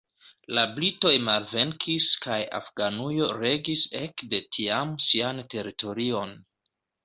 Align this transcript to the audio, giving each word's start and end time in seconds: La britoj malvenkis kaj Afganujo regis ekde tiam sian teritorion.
La 0.57 0.61
britoj 0.77 1.11
malvenkis 1.27 2.07
kaj 2.23 2.39
Afganujo 2.61 3.29
regis 3.43 3.87
ekde 4.03 4.43
tiam 4.59 4.99
sian 5.13 5.47
teritorion. 5.57 6.39